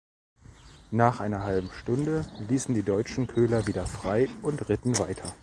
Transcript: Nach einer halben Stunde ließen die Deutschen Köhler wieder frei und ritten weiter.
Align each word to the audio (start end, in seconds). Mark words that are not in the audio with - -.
Nach 0.89 1.19
einer 1.19 1.43
halben 1.43 1.69
Stunde 1.71 2.25
ließen 2.49 2.73
die 2.73 2.81
Deutschen 2.81 3.27
Köhler 3.27 3.67
wieder 3.67 3.85
frei 3.85 4.29
und 4.41 4.67
ritten 4.67 4.97
weiter. 4.97 5.31